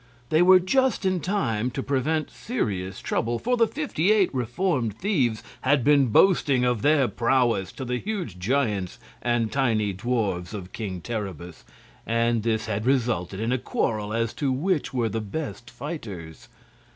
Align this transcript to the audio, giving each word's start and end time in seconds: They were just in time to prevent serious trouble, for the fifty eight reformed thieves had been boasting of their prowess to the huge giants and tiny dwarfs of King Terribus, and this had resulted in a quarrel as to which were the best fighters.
They 0.31 0.41
were 0.41 0.59
just 0.59 1.05
in 1.05 1.19
time 1.19 1.69
to 1.77 1.83
prevent 1.83 2.31
serious 2.31 3.01
trouble, 3.01 3.37
for 3.37 3.55
the 3.55 3.67
fifty 3.67 4.11
eight 4.11 4.33
reformed 4.33 4.97
thieves 4.97 5.43
had 5.61 5.83
been 5.83 6.07
boasting 6.07 6.65
of 6.65 6.81
their 6.81 7.07
prowess 7.07 7.71
to 7.73 7.85
the 7.85 7.99
huge 7.99 8.39
giants 8.39 8.97
and 9.21 9.51
tiny 9.51 9.93
dwarfs 9.93 10.55
of 10.55 10.73
King 10.73 11.01
Terribus, 11.01 11.63
and 12.03 12.41
this 12.41 12.65
had 12.65 12.87
resulted 12.87 13.39
in 13.39 13.51
a 13.51 13.59
quarrel 13.59 14.11
as 14.11 14.33
to 14.33 14.51
which 14.51 14.91
were 14.91 15.07
the 15.09 15.21
best 15.21 15.69
fighters. 15.69 16.47